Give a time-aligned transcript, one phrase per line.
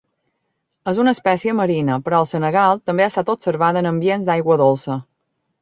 [0.91, 4.99] És una espècie marina però al Senegal també ha estat observada en ambients d'aigua dolça.